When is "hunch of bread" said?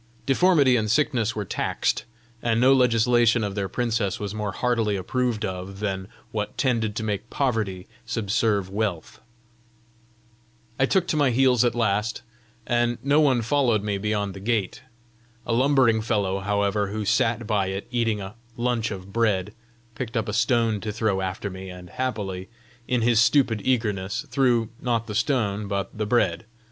18.57-19.53